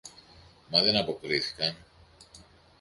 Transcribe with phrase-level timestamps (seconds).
[0.67, 1.75] Μα δεν αποκρίθηκαν.